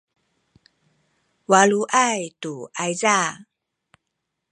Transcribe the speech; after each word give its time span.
waluay 1.51 2.21
tu 2.41 2.49
ayza 2.83 3.17